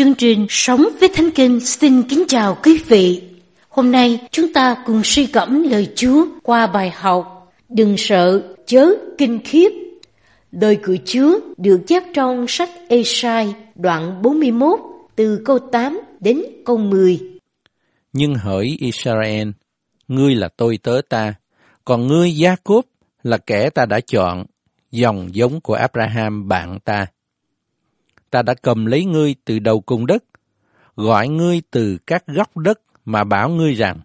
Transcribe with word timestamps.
Chương 0.00 0.14
trình 0.14 0.46
Sống 0.48 0.88
với 1.00 1.08
Thánh 1.14 1.30
Kinh 1.30 1.60
xin 1.60 2.02
kính 2.02 2.24
chào 2.28 2.58
quý 2.62 2.82
vị. 2.88 3.22
Hôm 3.68 3.92
nay 3.92 4.20
chúng 4.30 4.52
ta 4.52 4.76
cùng 4.86 5.00
suy 5.04 5.26
gẫm 5.26 5.62
lời 5.62 5.88
Chúa 5.94 6.26
qua 6.42 6.66
bài 6.66 6.90
học 6.90 7.52
Đừng 7.68 7.94
sợ, 7.98 8.42
chớ 8.66 8.86
kinh 9.18 9.40
khiếp. 9.44 9.68
Lời 10.52 10.78
của 10.86 10.96
Chúa 11.04 11.40
được 11.56 11.80
chép 11.86 12.02
trong 12.14 12.46
sách 12.48 12.68
Esai 12.88 13.54
đoạn 13.74 14.22
41 14.22 14.80
từ 15.16 15.42
câu 15.44 15.58
8 15.58 16.00
đến 16.20 16.42
câu 16.64 16.76
10. 16.76 17.20
Nhưng 18.12 18.34
hỡi 18.34 18.76
Israel, 18.80 19.48
ngươi 20.08 20.34
là 20.34 20.48
tôi 20.56 20.78
tớ 20.82 21.00
ta, 21.08 21.34
còn 21.84 22.06
ngươi 22.06 22.36
Gia-cốp 22.36 22.84
là 23.22 23.38
kẻ 23.38 23.70
ta 23.70 23.86
đã 23.86 24.00
chọn, 24.00 24.44
dòng 24.90 25.34
giống 25.34 25.60
của 25.60 25.74
Abraham 25.74 26.48
bạn 26.48 26.78
ta 26.84 27.06
ta 28.30 28.42
đã 28.42 28.54
cầm 28.54 28.86
lấy 28.86 29.04
ngươi 29.04 29.34
từ 29.44 29.58
đầu 29.58 29.80
cùng 29.80 30.06
đất, 30.06 30.24
gọi 30.96 31.28
ngươi 31.28 31.62
từ 31.70 31.98
các 32.06 32.26
góc 32.26 32.56
đất 32.56 32.80
mà 33.04 33.24
bảo 33.24 33.48
ngươi 33.48 33.74
rằng, 33.74 34.00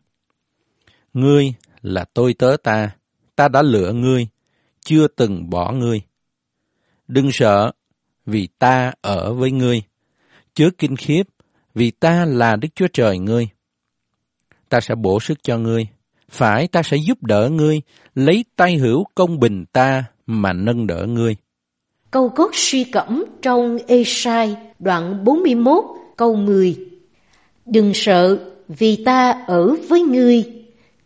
Ngươi 1.16 1.54
là 1.82 2.06
tôi 2.14 2.34
tớ 2.34 2.56
ta, 2.64 2.90
ta 3.36 3.48
đã 3.48 3.62
lựa 3.62 3.92
ngươi, 3.94 4.28
chưa 4.86 5.08
từng 5.08 5.50
bỏ 5.50 5.72
ngươi. 5.72 6.02
Đừng 7.08 7.32
sợ, 7.32 7.72
vì 8.26 8.48
ta 8.60 8.94
ở 9.02 9.34
với 9.34 9.52
ngươi. 9.52 9.82
Chớ 10.54 10.70
kinh 10.78 10.96
khiếp, 10.96 11.24
vì 11.74 11.92
ta 11.92 12.26
là 12.26 12.56
Đức 12.56 12.68
Chúa 12.76 12.88
Trời 12.94 13.20
ngươi. 13.20 13.48
Ta 14.70 14.82
sẽ 14.82 14.96
bổ 14.96 15.20
sức 15.20 15.44
cho 15.44 15.58
ngươi, 15.58 15.88
phải 16.30 16.68
ta 16.68 16.84
sẽ 16.84 16.98
giúp 16.98 17.24
đỡ 17.24 17.50
ngươi, 17.50 17.82
lấy 18.16 18.46
tay 18.56 18.78
hữu 18.78 19.06
công 19.16 19.40
bình 19.40 19.66
ta 19.72 20.04
mà 20.26 20.54
nâng 20.54 20.88
đỡ 20.88 21.06
ngươi. 21.10 21.36
Câu 22.12 22.30
cốt 22.30 22.50
suy 22.54 22.84
cẩm 22.84 23.26
trong 23.42 23.78
Esai 23.88 24.56
đoạn 24.80 25.24
41 25.24 25.86
câu 26.18 26.36
10 26.36 26.76
Đừng 27.66 27.94
sợ 27.94 28.38
vì 28.68 28.96
ta 28.96 29.32
ở 29.48 29.76
với 29.90 30.02
ngươi, 30.02 30.44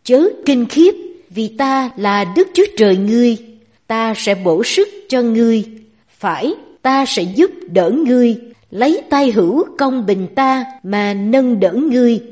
chớ 0.04 0.30
kinh 0.46 0.66
khiếp 0.66 0.96
vì 1.30 1.48
ta 1.48 1.90
là 1.96 2.26
Đức 2.36 2.48
Chúa 2.54 2.66
Trời 2.78 2.98
ngươi, 2.98 3.38
ta 3.88 4.14
sẽ 4.18 4.36
bổ 4.36 4.64
sức 4.64 4.88
cho 5.10 5.22
ngươi, 5.22 5.64
phải 6.18 6.54
ta 6.82 7.06
sẽ 7.06 7.24
giúp 7.24 7.52
đỡ 7.72 7.90
ngươi, 7.90 8.38
lấy 8.72 9.02
tay 9.10 9.32
hữu 9.32 9.66
công 9.78 10.06
bình 10.06 10.28
ta 10.36 10.66
mà 10.84 11.14
nâng 11.14 11.60
đỡ 11.60 11.72
ngươi. 11.72 12.24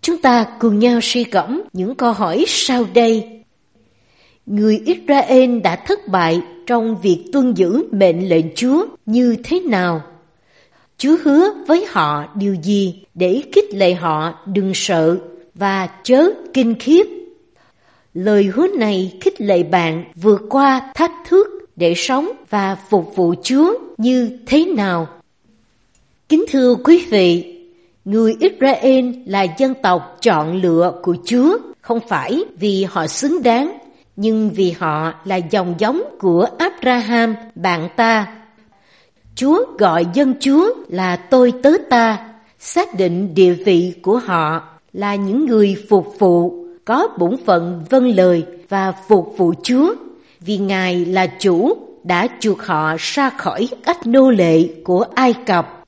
Chúng 0.00 0.18
ta 0.18 0.46
cùng 0.58 0.78
nhau 0.78 0.98
suy 1.02 1.24
cẩm 1.24 1.62
những 1.72 1.94
câu 1.94 2.12
hỏi 2.12 2.44
sau 2.48 2.84
đây. 2.94 3.28
Người 4.46 4.82
Israel 4.86 5.60
đã 5.60 5.76
thất 5.76 6.08
bại 6.08 6.40
trong 6.66 7.00
việc 7.00 7.24
tuân 7.32 7.54
giữ 7.54 7.84
mệnh 7.92 8.28
lệnh 8.28 8.46
Chúa 8.54 8.86
như 9.06 9.36
thế 9.44 9.60
nào. 9.60 10.02
Chúa 10.98 11.16
hứa 11.24 11.64
với 11.66 11.86
họ 11.88 12.24
điều 12.34 12.54
gì 12.54 13.04
để 13.14 13.42
khích 13.52 13.74
lệ 13.74 13.94
họ 13.94 14.34
đừng 14.46 14.72
sợ 14.74 15.16
và 15.54 15.88
chớ 16.02 16.30
kinh 16.54 16.74
khiếp. 16.74 17.06
Lời 18.14 18.44
hứa 18.44 18.66
này 18.66 19.18
khích 19.20 19.40
lệ 19.40 19.62
bạn 19.62 20.04
vượt 20.14 20.42
qua 20.50 20.92
thách 20.94 21.12
thức 21.28 21.46
để 21.76 21.94
sống 21.96 22.30
và 22.50 22.76
phục 22.90 23.16
vụ 23.16 23.34
Chúa 23.42 23.74
như 23.98 24.30
thế 24.46 24.64
nào. 24.64 25.08
Kính 26.28 26.44
thưa 26.50 26.74
quý 26.84 27.06
vị, 27.10 27.56
người 28.04 28.36
Israel 28.40 29.10
là 29.26 29.46
dân 29.58 29.74
tộc 29.82 30.16
chọn 30.20 30.60
lựa 30.62 30.92
của 31.02 31.16
Chúa 31.24 31.58
không 31.80 32.00
phải 32.08 32.44
vì 32.58 32.84
họ 32.84 33.06
xứng 33.06 33.42
đáng 33.42 33.78
nhưng 34.16 34.50
vì 34.50 34.70
họ 34.70 35.12
là 35.24 35.36
dòng 35.36 35.74
giống 35.78 36.02
của 36.18 36.48
Abraham, 36.58 37.34
bạn 37.54 37.88
ta. 37.96 38.26
Chúa 39.34 39.64
gọi 39.78 40.06
dân 40.14 40.34
Chúa 40.40 40.74
là 40.88 41.16
tôi 41.16 41.52
tớ 41.62 41.72
ta, 41.90 42.28
xác 42.58 42.94
định 42.94 43.34
địa 43.34 43.52
vị 43.52 43.94
của 44.02 44.18
họ 44.18 44.62
là 44.92 45.14
những 45.14 45.46
người 45.46 45.76
phục 45.88 46.14
vụ, 46.18 46.66
có 46.84 47.08
bổn 47.18 47.36
phận 47.44 47.84
vâng 47.90 48.14
lời 48.14 48.44
và 48.68 48.92
phục 49.08 49.34
vụ 49.36 49.54
Chúa, 49.62 49.94
vì 50.40 50.58
Ngài 50.58 51.04
là 51.04 51.26
chủ 51.26 51.76
đã 52.04 52.28
chuộc 52.40 52.62
họ 52.62 52.96
ra 52.98 53.30
khỏi 53.30 53.68
ách 53.84 54.06
nô 54.06 54.30
lệ 54.30 54.68
của 54.84 55.04
Ai 55.14 55.34
Cập. 55.46 55.84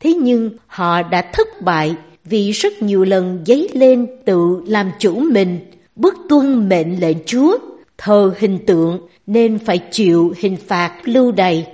Thế 0.00 0.14
nhưng 0.14 0.50
họ 0.66 1.02
đã 1.02 1.22
thất 1.22 1.62
bại 1.62 1.96
vì 2.24 2.50
rất 2.50 2.82
nhiều 2.82 3.04
lần 3.04 3.42
dấy 3.46 3.68
lên 3.72 4.06
tự 4.24 4.62
làm 4.66 4.90
chủ 4.98 5.14
mình 5.14 5.58
bất 5.96 6.14
tuân 6.28 6.68
mệnh 6.68 7.00
lệnh 7.00 7.16
Chúa, 7.26 7.58
thờ 7.98 8.34
hình 8.38 8.58
tượng 8.66 9.06
nên 9.26 9.58
phải 9.58 9.78
chịu 9.90 10.34
hình 10.38 10.56
phạt 10.56 10.92
lưu 11.04 11.32
đày. 11.32 11.66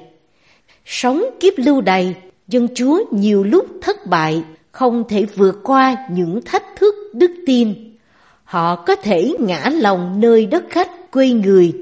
Sống 0.84 1.24
kiếp 1.40 1.52
lưu 1.56 1.80
đày, 1.80 2.14
dân 2.48 2.68
Chúa 2.74 3.04
nhiều 3.10 3.44
lúc 3.44 3.66
thất 3.80 4.06
bại, 4.06 4.42
không 4.72 5.04
thể 5.08 5.26
vượt 5.36 5.60
qua 5.62 5.96
những 6.10 6.40
thách 6.44 6.64
thức 6.76 6.94
đức 7.12 7.30
tin. 7.46 7.74
Họ 8.44 8.76
có 8.76 8.96
thể 8.96 9.32
ngã 9.38 9.70
lòng 9.74 10.20
nơi 10.20 10.46
đất 10.46 10.64
khách 10.70 11.10
quê 11.10 11.30
người, 11.30 11.72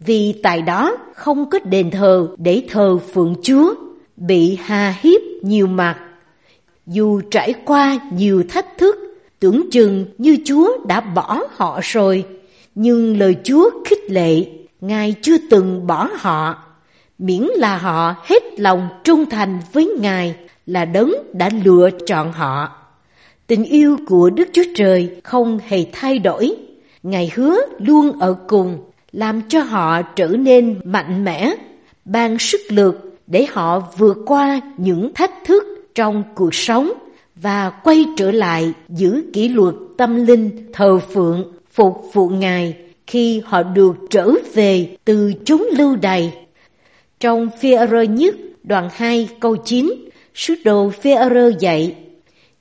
vì 0.00 0.34
tại 0.42 0.62
đó 0.62 0.96
không 1.14 1.50
có 1.50 1.58
đền 1.58 1.90
thờ 1.90 2.28
để 2.38 2.62
thờ 2.70 2.98
phượng 3.12 3.34
Chúa, 3.42 3.74
bị 4.16 4.58
hà 4.62 4.94
hiếp 5.00 5.20
nhiều 5.42 5.66
mặt. 5.66 5.98
Dù 6.86 7.20
trải 7.30 7.54
qua 7.64 7.98
nhiều 8.12 8.42
thách 8.48 8.78
thức, 8.78 8.96
tưởng 9.40 9.70
chừng 9.70 10.06
như 10.18 10.38
Chúa 10.44 10.76
đã 10.86 11.00
bỏ 11.00 11.40
họ 11.56 11.80
rồi, 11.82 12.24
nhưng 12.74 13.18
lời 13.18 13.36
Chúa 13.44 13.70
khích 13.84 14.10
lệ, 14.10 14.46
Ngài 14.80 15.14
chưa 15.22 15.36
từng 15.50 15.86
bỏ 15.86 16.08
họ, 16.14 16.62
miễn 17.18 17.42
là 17.42 17.78
họ 17.78 18.14
hết 18.24 18.60
lòng 18.60 18.88
trung 19.04 19.24
thành 19.30 19.58
với 19.72 19.94
Ngài 20.00 20.34
là 20.66 20.84
đấng 20.84 21.12
đã 21.32 21.50
lựa 21.64 21.90
chọn 22.06 22.32
họ. 22.32 22.68
Tình 23.46 23.64
yêu 23.64 23.96
của 24.06 24.30
Đức 24.30 24.48
Chúa 24.52 24.64
Trời 24.74 25.20
không 25.24 25.58
hề 25.68 25.84
thay 25.92 26.18
đổi, 26.18 26.56
Ngài 27.02 27.30
hứa 27.34 27.56
luôn 27.78 28.20
ở 28.20 28.36
cùng, 28.48 28.78
làm 29.12 29.42
cho 29.48 29.60
họ 29.60 30.02
trở 30.02 30.28
nên 30.28 30.80
mạnh 30.84 31.24
mẽ, 31.24 31.54
ban 32.04 32.38
sức 32.38 32.60
lực 32.68 33.18
để 33.26 33.46
họ 33.50 33.82
vượt 33.98 34.16
qua 34.26 34.60
những 34.76 35.14
thách 35.14 35.32
thức 35.44 35.64
trong 35.94 36.22
cuộc 36.34 36.54
sống 36.54 36.92
và 37.36 37.70
quay 37.70 38.04
trở 38.16 38.30
lại 38.30 38.72
giữ 38.88 39.22
kỷ 39.32 39.48
luật 39.48 39.74
tâm 39.96 40.26
linh 40.26 40.50
thờ 40.72 40.98
phượng 40.98 41.52
phục 41.72 42.04
vụ 42.12 42.28
Ngài 42.28 42.76
khi 43.06 43.42
họ 43.44 43.62
được 43.62 43.96
trở 44.10 44.30
về 44.54 44.96
từ 45.04 45.32
chúng 45.44 45.68
lưu 45.78 45.96
đày. 45.96 46.34
Trong 47.20 47.48
phi 47.58 47.74
rơ 47.90 48.02
nhất 48.02 48.34
đoạn 48.62 48.88
2 48.92 49.28
câu 49.40 49.56
9, 49.56 49.94
sứ 50.34 50.54
đồ 50.64 50.90
phi 50.90 51.14
rơ 51.14 51.52
dạy, 51.58 51.94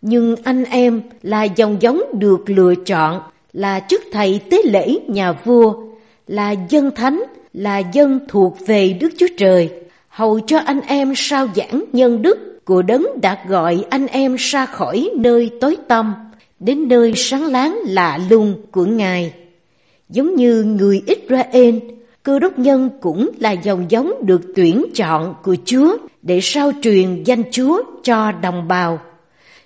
nhưng 0.01 0.35
anh 0.43 0.63
em 0.63 1.01
là 1.21 1.43
dòng 1.43 1.77
giống 1.79 2.01
được 2.13 2.49
lựa 2.49 2.75
chọn, 2.75 3.21
là 3.53 3.79
chức 3.79 4.01
thầy 4.11 4.41
tế 4.49 4.61
lễ 4.65 4.97
nhà 5.07 5.31
vua, 5.31 5.73
là 6.27 6.55
dân 6.69 6.91
thánh, 6.95 7.23
là 7.53 7.77
dân 7.77 8.19
thuộc 8.27 8.57
về 8.67 8.93
Đức 8.93 9.09
Chúa 9.17 9.27
Trời, 9.37 9.69
hầu 10.07 10.39
cho 10.39 10.59
anh 10.59 10.81
em 10.81 11.13
sao 11.15 11.47
giảng 11.55 11.83
nhân 11.93 12.21
đức 12.21 12.54
của 12.65 12.81
đấng 12.81 13.21
đã 13.21 13.37
gọi 13.47 13.85
anh 13.89 14.07
em 14.07 14.35
ra 14.35 14.65
khỏi 14.65 15.09
nơi 15.17 15.51
tối 15.61 15.77
tăm 15.87 16.13
đến 16.59 16.87
nơi 16.87 17.13
sáng 17.15 17.45
láng 17.45 17.79
lạ 17.85 18.19
lùng 18.29 18.61
của 18.71 18.85
Ngài. 18.85 19.33
Giống 20.09 20.35
như 20.35 20.63
người 20.63 21.01
Israel, 21.07 21.75
cơ 22.23 22.39
đốc 22.39 22.59
nhân 22.59 22.89
cũng 23.01 23.29
là 23.39 23.51
dòng 23.51 23.85
giống 23.89 24.13
được 24.21 24.41
tuyển 24.55 24.85
chọn 24.95 25.35
của 25.43 25.55
Chúa 25.65 25.97
để 26.21 26.39
sao 26.41 26.71
truyền 26.81 27.23
danh 27.23 27.43
Chúa 27.51 27.83
cho 28.03 28.31
đồng 28.31 28.67
bào. 28.67 28.99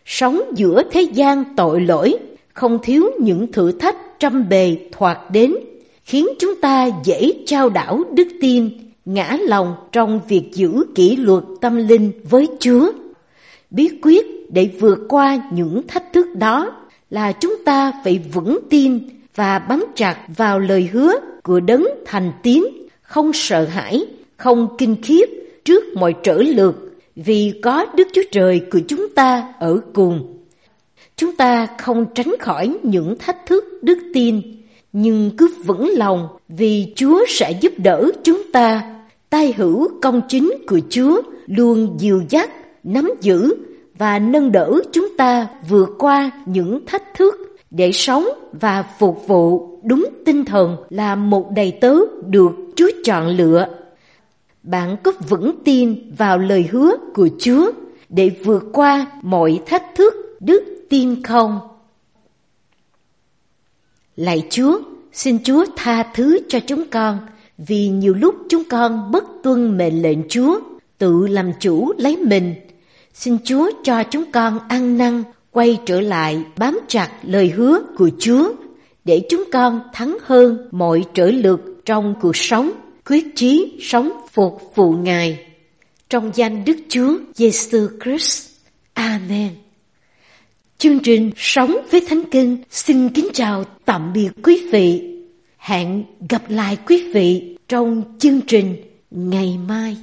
Sống 0.06 0.42
giữa 0.56 0.84
thế 0.92 1.02
gian 1.02 1.44
tội 1.56 1.82
lỗi, 1.82 2.18
không 2.54 2.80
thiếu 2.84 3.12
những 3.20 3.52
thử 3.52 3.72
thách 3.72 3.96
trăm 4.20 4.50
bề 4.50 4.78
thoạt 4.92 5.18
đến, 5.32 5.56
khiến 6.04 6.28
chúng 6.40 6.62
ta 6.62 6.90
dễ 7.04 7.32
trao 7.46 7.70
đảo 7.70 8.04
đức 8.12 8.28
tin, 8.42 8.70
ngã 9.14 9.38
lòng 9.48 9.76
trong 9.92 10.20
việc 10.28 10.50
giữ 10.54 10.86
kỷ 10.96 11.16
luật 11.16 11.44
tâm 11.62 11.76
linh 11.76 12.12
với 12.30 12.48
Chúa. 12.60 12.92
Bí 13.72 13.90
quyết 14.02 14.52
để 14.52 14.70
vượt 14.80 15.00
qua 15.10 15.42
những 15.52 15.88
thách 15.88 16.14
thức 16.14 16.28
đó 16.36 16.72
là 17.10 17.32
chúng 17.32 17.56
ta 17.66 17.94
phải 18.04 18.20
vững 18.34 18.60
tin 18.70 19.00
và 19.36 19.60
bám 19.60 19.86
chặt 19.96 20.18
vào 20.38 20.60
lời 20.60 20.90
hứa 20.94 21.14
của 21.44 21.60
đấng 21.60 21.88
thành 22.06 22.32
tín, 22.44 22.64
không 23.02 23.34
sợ 23.34 23.66
hãi, 23.66 24.06
không 24.38 24.68
kinh 24.78 24.96
khiếp 25.04 25.26
trước 25.66 25.84
mọi 25.96 26.16
trở 26.24 26.42
lượt 26.42 26.76
vì 27.16 27.54
có 27.64 27.86
Đức 27.96 28.08
Chúa 28.14 28.24
Trời 28.32 28.62
của 28.72 28.80
chúng 28.88 29.10
ta 29.16 29.54
ở 29.60 29.82
cùng. 29.94 30.38
Chúng 31.16 31.36
ta 31.36 31.68
không 31.78 32.06
tránh 32.16 32.36
khỏi 32.40 32.78
những 32.84 33.18
thách 33.20 33.46
thức 33.46 33.64
đức 33.82 33.98
tin, 34.14 34.42
nhưng 34.94 35.32
cứ 35.38 35.54
vững 35.66 35.90
lòng 35.96 36.28
vì 36.50 36.94
Chúa 36.96 37.26
sẽ 37.28 37.52
giúp 37.52 37.74
đỡ 37.78 38.12
chúng 38.24 38.42
ta. 38.54 38.99
Tay 39.30 39.54
hữu 39.58 39.88
công 40.02 40.22
chính 40.28 40.54
của 40.68 40.80
Chúa 40.90 41.22
luôn 41.48 41.96
dìu 42.00 42.24
dắt, 42.30 42.50
nắm 42.84 43.12
giữ 43.22 43.56
và 43.98 44.20
nâng 44.20 44.52
đỡ 44.52 44.82
chúng 44.92 45.18
ta 45.18 45.48
vượt 45.70 45.90
qua 46.00 46.32
những 46.46 46.86
thách 46.86 47.04
thức 47.16 47.36
để 47.72 47.92
sống 47.92 48.28
và 48.52 48.84
phục 49.00 49.28
vụ 49.28 49.80
đúng 49.84 50.06
tinh 50.26 50.46
thần 50.46 50.78
là 50.90 51.16
một 51.16 51.52
đầy 51.56 51.72
tớ 51.82 51.96
được 52.28 52.52
Chúa 52.76 52.90
chọn 53.04 53.28
lựa. 53.28 53.68
Bạn 54.64 54.98
có 55.04 55.12
vững 55.30 55.56
tin 55.64 56.16
vào 56.18 56.38
lời 56.38 56.68
hứa 56.72 56.92
của 57.14 57.30
Chúa 57.40 57.72
để 58.10 58.32
vượt 58.44 58.64
qua 58.74 59.08
mọi 59.22 59.60
thách 59.66 59.96
thức 59.96 60.14
đức 60.40 60.64
tin 60.90 61.24
không. 61.24 61.60
Lạy 64.16 64.48
Chúa, 64.50 64.80
xin 65.12 65.44
Chúa 65.44 65.66
tha 65.76 66.04
thứ 66.14 66.40
cho 66.50 66.60
chúng 66.68 66.84
con 66.92 67.20
vì 67.68 67.88
nhiều 67.88 68.14
lúc 68.14 68.36
chúng 68.50 68.64
con 68.70 69.12
bất 69.12 69.24
tuân 69.44 69.78
mệnh 69.78 70.02
lệnh 70.02 70.20
Chúa, 70.30 70.60
tự 70.98 71.28
làm 71.28 71.52
chủ 71.60 71.94
lấy 71.98 72.18
mình. 72.18 72.56
Xin 73.14 73.38
Chúa 73.44 73.72
cho 73.84 74.04
chúng 74.04 74.32
con 74.32 74.60
ăn 74.68 74.98
năn, 74.98 75.24
quay 75.52 75.78
trở 75.86 76.02
lại 76.02 76.44
bám 76.58 76.80
chặt 76.88 77.10
lời 77.24 77.50
hứa 77.50 77.80
của 77.98 78.10
Chúa 78.20 78.54
để 79.06 79.22
chúng 79.30 79.44
con 79.52 79.82
thắng 79.94 80.18
hơn 80.24 80.68
mọi 80.72 81.04
trở 81.14 81.32
lực 81.32 81.82
trong 81.86 82.16
cuộc 82.22 82.36
sống, 82.36 82.72
quyết 83.10 83.26
chí 83.36 83.78
sống 83.82 84.12
phục 84.32 84.72
vụ 84.76 84.92
Ngài. 84.92 85.40
Trong 86.10 86.32
danh 86.36 86.66
Đức 86.66 86.78
Chúa 86.90 87.18
Giêsu 87.34 87.88
Christ. 88.04 88.50
Amen. 88.94 89.50
Chương 90.78 91.00
trình 91.00 91.32
Sống 91.38 91.78
với 91.92 92.02
Thánh 92.10 92.24
Kinh 92.32 92.58
xin 92.70 93.10
kính 93.10 93.28
chào 93.34 93.64
tạm 93.86 94.14
biệt 94.14 94.30
quý 94.44 94.68
vị. 94.72 95.19
Hẹn 95.60 96.04
gặp 96.30 96.44
lại 96.50 96.78
quý 96.86 97.12
vị 97.14 97.58
trong 97.68 98.04
chương 98.20 98.42
trình 98.48 98.76
ngày 99.12 99.58
mai. 99.68 99.98